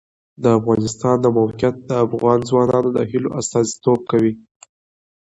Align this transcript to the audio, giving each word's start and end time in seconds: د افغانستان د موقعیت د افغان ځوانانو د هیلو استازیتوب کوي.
د 0.43 0.45
افغانستان 0.59 1.15
د 1.21 1.25
موقعیت 1.37 1.75
د 1.89 1.91
افغان 2.05 2.39
ځوانانو 2.49 2.89
د 2.93 2.99
هیلو 3.09 3.29
استازیتوب 3.39 3.99
کوي. 4.11 4.33